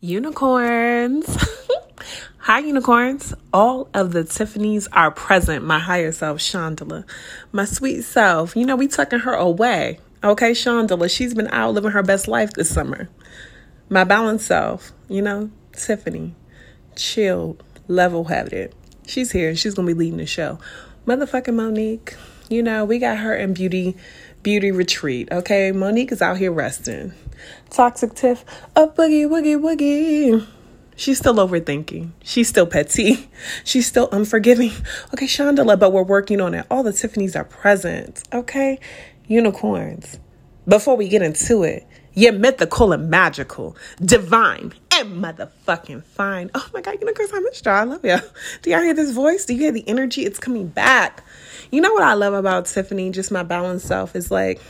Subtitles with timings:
[0.00, 1.26] Unicorns.
[2.38, 3.34] Hi, unicorns.
[3.52, 5.64] All of the Tiffany's are present.
[5.64, 7.04] My higher self, Shondola.
[7.50, 8.54] My sweet self.
[8.54, 9.98] You know, we tucking her away.
[10.22, 11.10] Okay, Shondola.
[11.10, 13.08] She's been out living her best life this summer.
[13.88, 16.36] My balanced self, you know, Tiffany.
[16.94, 17.56] chill,
[17.88, 18.76] level headed.
[19.04, 19.48] She's here.
[19.48, 20.60] And she's to be leading the show.
[21.08, 22.14] Motherfucking Monique.
[22.48, 23.96] You know, we got her in beauty
[24.42, 25.28] beauty retreat.
[25.30, 27.12] Okay, Monique is out here resting.
[27.70, 28.44] Toxic Tiff,
[28.74, 30.46] a boogie woogie woogie.
[30.96, 32.10] She's still overthinking.
[32.24, 33.30] She's still petty.
[33.64, 34.72] She's still unforgiving.
[35.14, 36.66] Okay, Shondola, but we're working on it.
[36.70, 38.22] All the Tiffany's are present.
[38.32, 38.80] Okay,
[39.26, 40.18] unicorns.
[40.66, 44.72] Before we get into it, you're mythical and magical, divine
[45.04, 46.50] motherfucking fine.
[46.54, 47.74] Oh my God, unicorns, I missed y'all.
[47.74, 48.18] I love you.
[48.62, 49.44] Do y'all hear this voice?
[49.44, 50.24] Do you hear the energy?
[50.24, 51.24] It's coming back.
[51.70, 54.60] You know what I love about Tiffany, just my balanced self, is like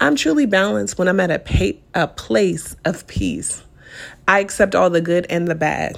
[0.00, 3.62] I'm truly balanced when I'm at a, pa- a place of peace.
[4.26, 5.96] I accept all the good and the bad.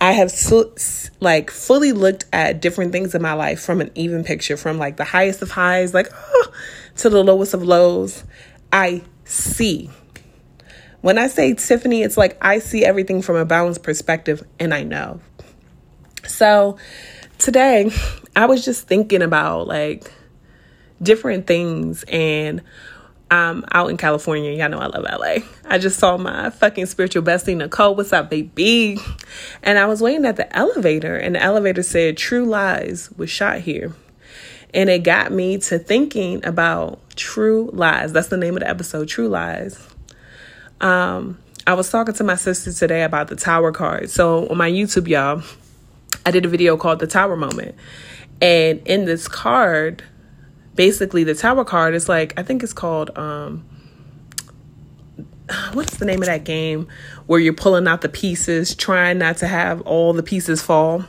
[0.00, 0.74] I have so,
[1.20, 4.96] like fully looked at different things in my life from an even picture, from like
[4.96, 6.52] the highest of highs, like oh,
[6.96, 8.24] to the lowest of lows.
[8.72, 9.90] I see.
[11.00, 14.82] When I say Tiffany, it's like I see everything from a balanced perspective and I
[14.82, 15.20] know.
[16.26, 16.76] So
[17.38, 17.90] today
[18.36, 20.12] I was just thinking about like
[21.02, 22.62] different things and
[23.30, 24.50] I'm out in California.
[24.52, 25.44] Y'all know I love LA.
[25.64, 27.94] I just saw my fucking spiritual bestie, Nicole.
[27.94, 28.98] What's up, baby?
[29.62, 33.60] And I was waiting at the elevator, and the elevator said, True Lies was shot
[33.60, 33.94] here.
[34.74, 38.12] And it got me to thinking about True Lies.
[38.12, 39.89] That's the name of the episode, True Lies.
[40.80, 44.10] Um, I was talking to my sister today about the tower card.
[44.10, 45.42] So on my YouTube, y'all,
[46.24, 47.74] I did a video called The Tower Moment.
[48.40, 50.02] And in this card,
[50.74, 53.64] basically the tower card is like, I think it's called um
[55.72, 56.88] what's the name of that game
[57.26, 61.04] where you're pulling out the pieces, trying not to have all the pieces fall.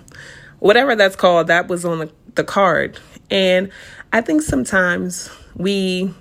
[0.59, 2.99] Whatever that's called, that was on the, the card.
[3.31, 3.71] And
[4.13, 6.13] I think sometimes we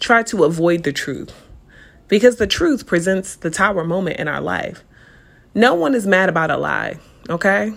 [0.00, 1.32] try to avoid the truth
[2.08, 4.84] because the truth presents the tower moment in our life.
[5.54, 6.98] No one is mad about a lie,
[7.30, 7.72] okay?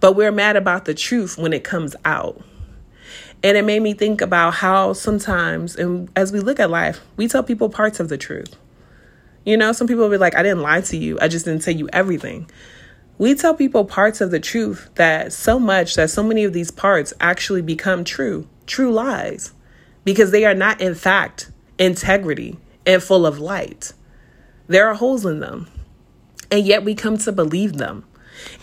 [0.00, 2.42] But we're mad about the truth when it comes out.
[3.44, 7.28] And it made me think about how sometimes, and as we look at life, we
[7.28, 8.56] tell people parts of the truth.
[9.44, 11.62] You know, some people will be like, I didn't lie to you, I just didn't
[11.62, 12.48] tell you everything.
[13.18, 16.70] We tell people parts of the truth that so much that so many of these
[16.70, 19.52] parts actually become true, true lies,
[20.04, 23.92] because they are not, in fact, integrity and full of light.
[24.68, 25.68] There are holes in them.
[26.50, 28.04] And yet we come to believe them.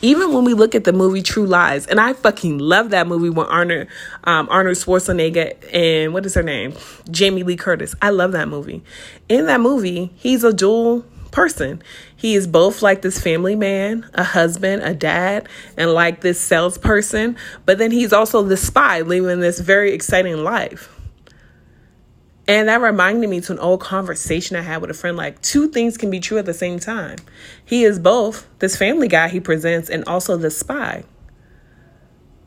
[0.02, 3.30] Even when we look at the movie True Lies, and I fucking love that movie
[3.30, 3.88] when Arnold,
[4.24, 6.74] um, Arnold Schwarzenegger and what is her name?
[7.10, 7.96] Jamie Lee Curtis.
[8.02, 8.84] I love that movie.
[9.28, 11.82] In that movie, he's a dual person.
[12.16, 15.48] He is both like this family man, a husband, a dad,
[15.78, 20.99] and like this salesperson, but then he's also the spy living this very exciting life.
[22.50, 25.68] And that reminded me to an old conversation I had with a friend like, two
[25.68, 27.18] things can be true at the same time.
[27.64, 31.04] He is both this family guy he presents and also the spy.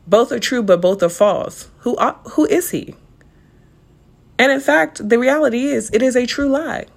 [0.05, 1.69] Both are true, but both are false.
[1.79, 2.95] Who, are, who is he?
[4.37, 6.87] And in fact, the reality is, it is a true lie.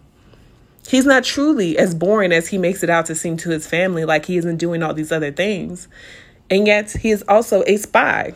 [0.88, 4.04] He's not truly as boring as he makes it out to seem to his family,
[4.04, 5.86] like he isn't doing all these other things.
[6.50, 8.34] And yet, he is also a spy.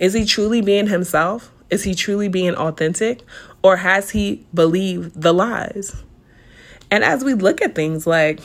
[0.00, 1.52] Is he truly being himself?
[1.70, 3.22] Is he truly being authentic
[3.62, 6.02] or has he believed the lies?
[6.90, 8.40] And as we look at things like,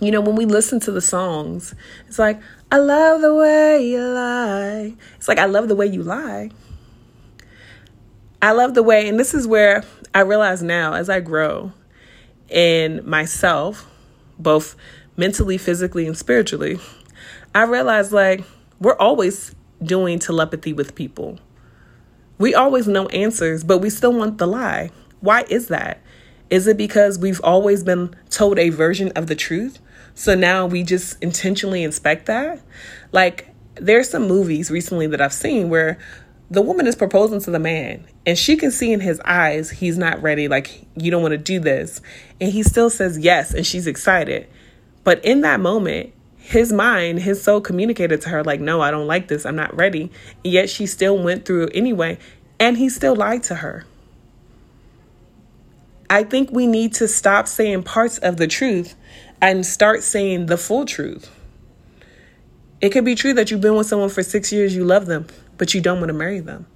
[0.00, 1.74] you know, when we listen to the songs,
[2.06, 2.38] it's like,
[2.70, 4.94] I love the way you lie.
[5.16, 6.50] It's like, I love the way you lie.
[8.42, 9.82] I love the way, and this is where
[10.14, 11.72] I realize now as I grow
[12.48, 13.90] in myself,
[14.38, 14.76] both
[15.16, 16.78] mentally, physically, and spiritually,
[17.54, 18.44] I realize like
[18.78, 21.38] we're always doing telepathy with people.
[22.38, 24.90] We always know answers, but we still want the lie.
[25.20, 26.02] Why is that?
[26.50, 29.78] Is it because we've always been told a version of the truth?
[30.14, 32.60] So now we just intentionally inspect that?
[33.12, 35.98] Like, there's some movies recently that I've seen where
[36.50, 39.98] the woman is proposing to the man and she can see in his eyes he's
[39.98, 42.00] not ready, like, you don't want to do this.
[42.40, 44.48] And he still says yes, and she's excited.
[45.04, 46.12] But in that moment,
[46.46, 49.44] his mind, his soul communicated to her, like, no, I don't like this.
[49.44, 50.12] I'm not ready.
[50.44, 52.18] And yet she still went through anyway.
[52.60, 53.84] And he still lied to her.
[56.08, 58.94] I think we need to stop saying parts of the truth
[59.42, 61.32] and start saying the full truth.
[62.80, 65.26] It could be true that you've been with someone for six years, you love them,
[65.58, 66.66] but you don't want to marry them.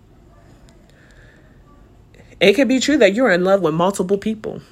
[2.40, 4.62] It could be true that you're in love with multiple people.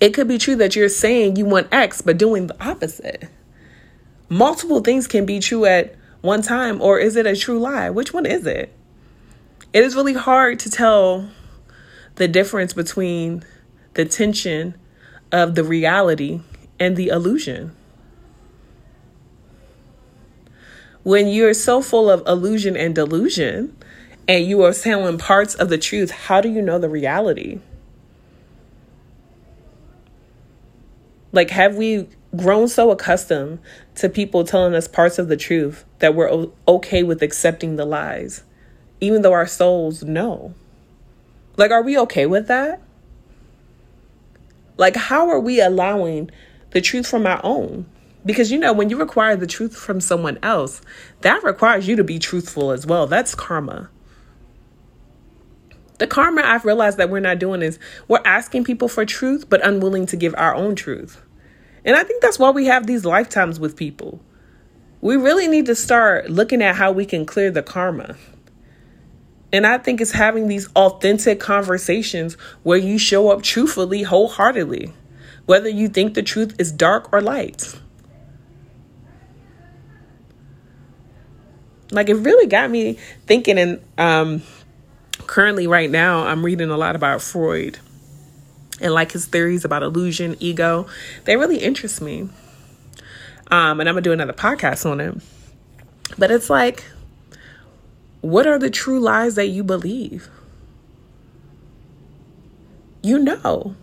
[0.00, 3.28] It could be true that you're saying you want X, but doing the opposite.
[4.28, 7.88] Multiple things can be true at one time, or is it a true lie?
[7.88, 8.72] Which one is it?
[9.72, 11.30] It is really hard to tell
[12.16, 13.44] the difference between
[13.94, 14.74] the tension
[15.32, 16.40] of the reality
[16.78, 17.74] and the illusion.
[21.02, 23.76] When you're so full of illusion and delusion,
[24.28, 27.60] and you are telling parts of the truth, how do you know the reality?
[31.36, 33.58] Like, have we grown so accustomed
[33.96, 38.42] to people telling us parts of the truth that we're okay with accepting the lies,
[39.02, 40.54] even though our souls know?
[41.58, 42.80] Like, are we okay with that?
[44.78, 46.30] Like, how are we allowing
[46.70, 47.84] the truth from our own?
[48.24, 50.80] Because, you know, when you require the truth from someone else,
[51.20, 53.06] that requires you to be truthful as well.
[53.06, 53.90] That's karma.
[55.98, 57.78] The karma I've realized that we're not doing is
[58.08, 61.20] we're asking people for truth, but unwilling to give our own truth.
[61.86, 64.20] And I think that's why we have these lifetimes with people.
[65.00, 68.16] We really need to start looking at how we can clear the karma.
[69.52, 72.34] And I think it's having these authentic conversations
[72.64, 74.92] where you show up truthfully, wholeheartedly,
[75.46, 77.78] whether you think the truth is dark or light.
[81.92, 84.42] Like it really got me thinking and um
[85.28, 87.78] currently right now I'm reading a lot about Freud
[88.80, 90.86] and like his theories about illusion, ego.
[91.24, 92.28] They really interest me.
[93.50, 95.14] Um and I'm to do another podcast on it.
[96.18, 96.84] But it's like
[98.20, 100.28] what are the true lies that you believe?
[103.02, 103.76] You know.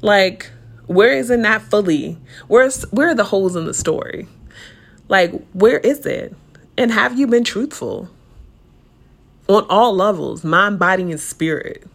[0.00, 0.50] Like,
[0.86, 2.16] where is it not fully?
[2.46, 4.28] Where's where are the holes in the story?
[5.08, 6.34] Like, where is it?
[6.76, 8.08] And have you been truthful?
[9.48, 11.86] On all levels, mind, body, and spirit.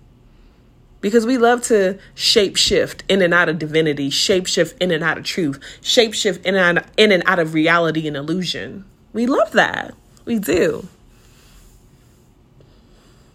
[1.03, 5.03] Because we love to shape shift in and out of divinity, shape shift in and
[5.03, 8.85] out of truth, shape shift in and out, in and out of reality and illusion.
[9.11, 9.95] We love that.
[10.23, 10.87] We do.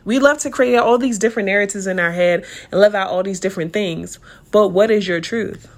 [0.06, 3.22] We love to create all these different narratives in our head and live out all
[3.22, 4.18] these different things.
[4.50, 5.68] But what is your truth?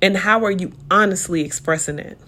[0.00, 2.18] And how are you honestly expressing it?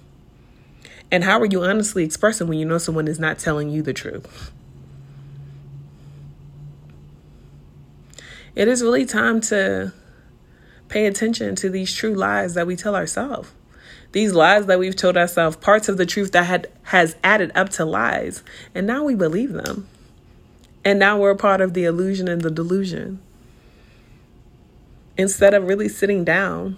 [1.13, 3.93] And how are you honestly expressing when you know someone is not telling you the
[3.93, 4.51] truth?
[8.55, 9.93] It is really time to
[10.89, 13.51] pay attention to these true lies that we tell ourselves
[14.13, 17.71] these lies that we've told ourselves, parts of the truth that had has added up
[17.71, 18.43] to lies,
[18.75, 19.89] and now we believe them.
[20.85, 23.21] And now we're a part of the illusion and the delusion.
[25.17, 26.77] Instead of really sitting down,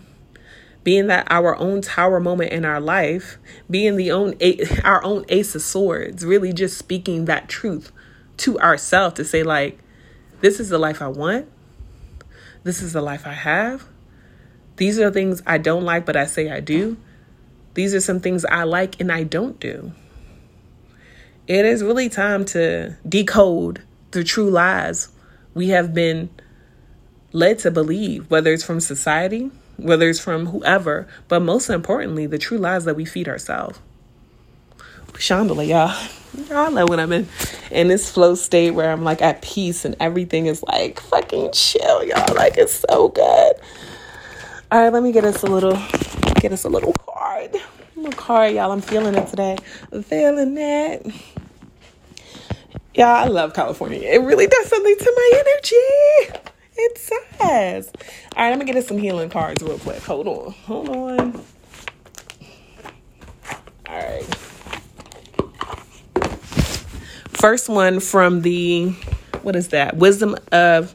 [0.85, 3.39] being that our own tower moment in our life,
[3.69, 4.35] being the own
[4.85, 7.91] our own ace of swords, really just speaking that truth
[8.37, 9.79] to ourselves to say like,
[10.41, 11.49] this is the life I want.
[12.65, 13.85] This is the life I have.
[14.77, 16.97] These are things I don't like, but I say I do.
[17.75, 19.93] These are some things I like and I don't do.
[21.47, 23.83] It is really time to decode
[24.13, 25.09] the true lies
[25.53, 26.31] we have been
[27.33, 32.39] led to believe, whether it's from society, whether it's from whoever, but most importantly, the
[32.39, 33.79] true lies that we feed ourselves.
[35.19, 36.09] Chandelier, y'all.
[36.49, 37.29] Y'all know when I'm in
[37.71, 42.05] in this flow state where I'm like at peace and everything is like fucking chill,
[42.05, 42.35] y'all.
[42.35, 43.55] Like it's so good.
[44.73, 45.79] All right, let me get us a little
[46.41, 47.55] get us a little card.
[47.55, 47.61] A
[47.97, 48.73] little card, y'all.
[48.73, 49.57] I'm feeling it today.
[49.93, 51.07] I'm feeling it.
[52.95, 54.01] Yeah, I love California.
[54.01, 56.41] It really does something to my energy.
[56.77, 57.93] It says.
[58.37, 60.03] All right, I'm gonna get us some healing cards real quick.
[60.03, 60.53] Hold on.
[60.67, 61.45] Hold on.
[63.89, 64.44] All right.
[67.45, 68.89] First one from the
[69.43, 69.99] what is that?
[69.99, 70.95] Wisdom of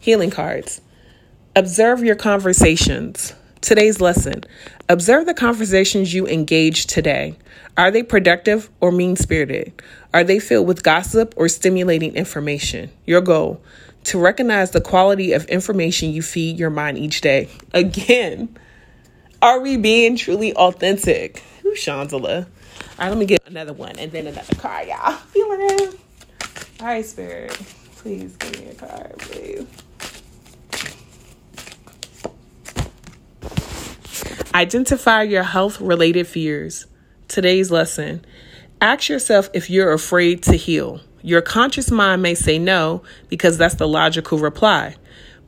[0.00, 0.80] healing cards.
[1.54, 3.34] Observe your conversations.
[3.60, 4.44] Today's lesson
[4.88, 7.36] Observe the conversations you engage today.
[7.76, 9.74] Are they productive or mean spirited?
[10.14, 12.90] Are they filled with gossip or stimulating information?
[13.04, 13.60] Your goal
[14.04, 17.50] to recognize the quality of information you feed your mind each day.
[17.74, 18.56] Again,
[19.42, 21.42] are we being truly authentic?
[21.60, 22.46] Who's Chandela?
[22.96, 25.12] All right, let me get another one and then another card, y'all.
[25.14, 25.98] Feeling it?
[26.80, 27.50] All right, Spirit,
[27.96, 29.66] please give me a card, please.
[34.54, 36.86] Identify your health related fears.
[37.26, 38.24] Today's lesson
[38.80, 41.00] ask yourself if you're afraid to heal.
[41.22, 44.94] Your conscious mind may say no because that's the logical reply.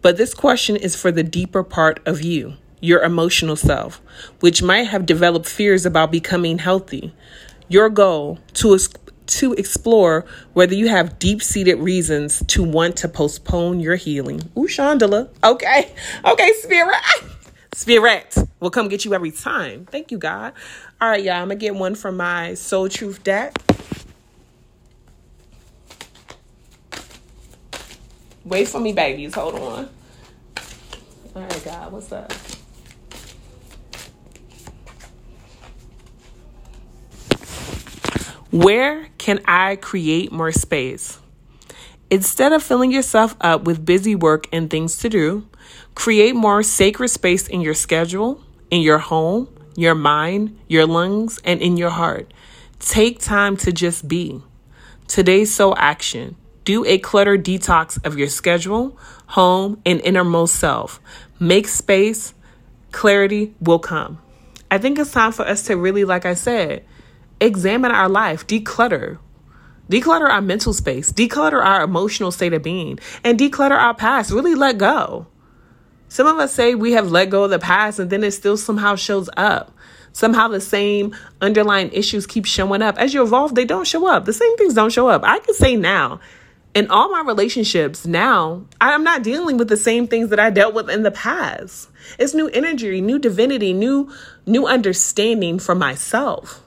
[0.02, 4.00] But this question is for the deeper part of you, your emotional self,
[4.40, 7.12] which might have developed fears about becoming healthy.
[7.68, 8.78] Your goal to
[9.26, 14.40] to explore whether you have deep seated reasons to want to postpone your healing.
[14.56, 15.28] Ooh, Chandela.
[15.42, 15.90] Okay.
[16.24, 16.96] Okay, spirit.
[17.74, 19.84] Spirit will come get you every time.
[19.84, 20.54] Thank you, God.
[20.98, 21.42] All right, y'all.
[21.42, 23.54] I'm to get one from my Soul Truth deck.
[28.46, 29.34] Wait for me, babies.
[29.34, 29.90] Hold on.
[31.34, 31.92] All right, God.
[31.92, 32.32] What's up?
[38.56, 41.18] Where can I create more space?
[42.10, 45.46] Instead of filling yourself up with busy work and things to do,
[45.94, 51.60] create more sacred space in your schedule, in your home, your mind, your lungs, and
[51.60, 52.32] in your heart.
[52.78, 54.40] Take time to just be.
[55.06, 56.36] Today's soul action.
[56.64, 60.98] Do a clutter detox of your schedule, home, and innermost self.
[61.38, 62.32] Make space.
[62.90, 64.18] Clarity will come.
[64.70, 66.86] I think it's time for us to really, like I said,
[67.40, 69.18] examine our life, declutter.
[69.88, 74.32] Declutter our mental space, declutter our emotional state of being, and declutter our past.
[74.32, 75.26] Really let go.
[76.08, 78.56] Some of us say we have let go of the past and then it still
[78.56, 79.72] somehow shows up.
[80.12, 82.96] Somehow the same underlying issues keep showing up.
[82.96, 84.24] As you evolve, they don't show up.
[84.24, 85.22] The same things don't show up.
[85.24, 86.20] I can say now,
[86.74, 90.74] in all my relationships now, I'm not dealing with the same things that I dealt
[90.74, 91.90] with in the past.
[92.18, 94.10] It's new energy, new divinity, new
[94.46, 96.62] new understanding for myself.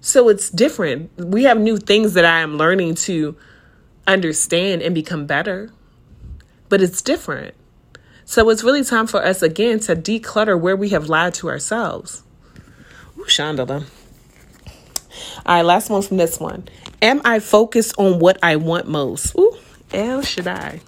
[0.00, 1.10] So it's different.
[1.16, 3.36] We have new things that I am learning to
[4.06, 5.70] understand and become better,
[6.68, 7.54] but it's different.
[8.24, 12.22] So it's really time for us again to declutter where we have lied to ourselves.
[13.18, 13.84] Ooh, Chandela.
[15.46, 16.68] All right, last one from this one.
[17.00, 19.34] Am I focused on what I want most?
[19.36, 19.56] Ooh,
[20.22, 20.80] should i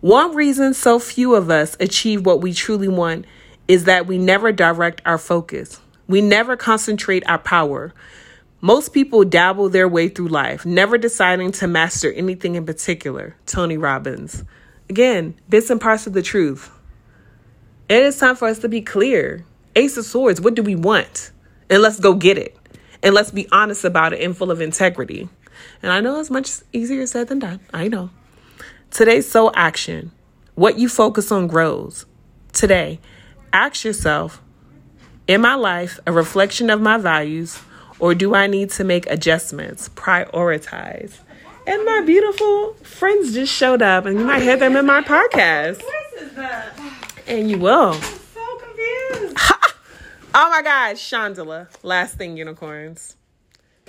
[0.00, 3.24] One reason so few of us achieve what we truly want
[3.68, 5.80] is that we never direct our focus.
[6.08, 7.92] We never concentrate our power.
[8.60, 13.36] Most people dabble their way through life, never deciding to master anything in particular.
[13.46, 14.42] Tony Robbins.
[14.88, 16.70] Again, bits and parts of the truth.
[17.88, 19.44] It is time for us to be clear.
[19.76, 21.30] Ace of Swords, what do we want?
[21.70, 22.56] And let's go get it.
[23.02, 25.28] And let's be honest about it and full of integrity.
[25.82, 27.60] And I know it's much easier said than done.
[27.72, 28.10] I know.
[28.90, 30.10] Today's soul action.
[30.54, 32.06] What you focus on grows.
[32.52, 32.98] Today,
[33.52, 34.42] ask yourself
[35.28, 37.60] Am my life a reflection of my values,
[37.98, 39.90] or do I need to make adjustments?
[39.90, 41.18] Prioritize.
[41.66, 45.82] And my beautiful friends just showed up, and you might hear them in my podcast.
[47.26, 47.92] And you will.
[47.92, 49.38] I'm so confused.
[50.34, 51.68] Oh my God, Chandela.
[51.82, 53.16] Last thing, unicorns.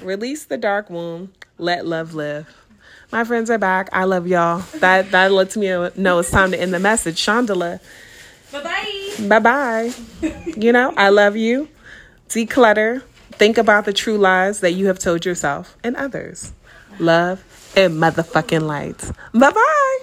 [0.02, 1.34] Release the dark womb.
[1.58, 2.48] Let love live.
[3.12, 3.90] My friends are back.
[3.92, 4.60] I love y'all.
[4.76, 5.68] That that lets me
[5.98, 7.18] know it's time to end the message.
[7.24, 7.82] Chandela.
[8.54, 8.99] Bye bye.
[9.28, 9.92] Bye bye.
[10.58, 11.68] you know, I love you.
[12.30, 13.02] Declutter.
[13.32, 16.52] Think about the true lies that you have told yourself and others.
[17.00, 17.44] Love
[17.76, 19.12] and motherfucking lights.
[19.34, 20.00] Bye bye.